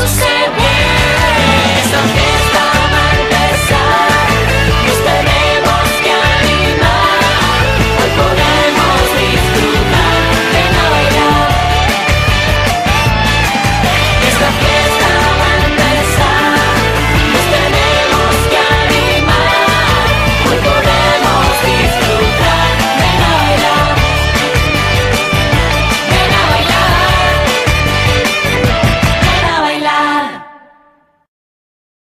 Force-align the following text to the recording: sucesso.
sucesso. 0.00 0.59